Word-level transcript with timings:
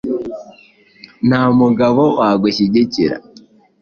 Nta 1.27 1.41
mugabo 1.59 2.03
wagushyigikira: 2.19 3.15